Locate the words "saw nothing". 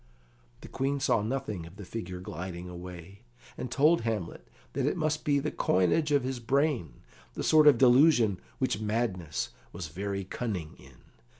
0.99-1.67